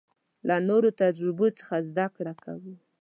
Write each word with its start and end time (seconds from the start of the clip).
له 0.47 0.55
نورو 0.69 0.89
تجربو 1.01 1.47
څخه 1.57 1.75
زده 1.89 2.07
کړه 2.15 2.33
کوو. 2.43 2.73